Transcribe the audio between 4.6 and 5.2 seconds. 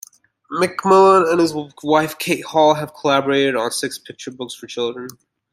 children.